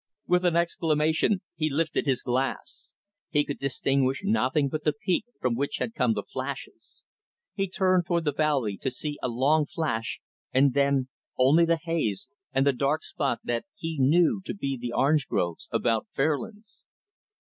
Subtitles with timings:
[0.25, 2.91] With an exclamation, he lifted his glass.
[3.29, 7.03] He could distinguish nothing but the peak from which had come the flashes.
[7.53, 10.19] He turned toward the valley to see a long flash
[10.51, 14.91] and then only the haze and the dark spot that he knew to be the
[14.91, 16.81] orange groves about Fairlands.